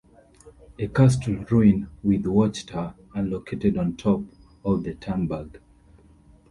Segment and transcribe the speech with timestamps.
[0.79, 4.23] A castle ruin with watch-tower are located on top
[4.65, 5.59] of the Turmberg.